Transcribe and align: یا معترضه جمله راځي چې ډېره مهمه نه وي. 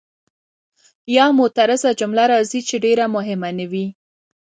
یا 1.15 1.25
معترضه 1.37 1.89
جمله 1.99 2.23
راځي 2.33 2.61
چې 2.67 2.75
ډېره 2.85 3.05
مهمه 3.15 3.49
نه 3.59 3.65
وي. 3.71 3.87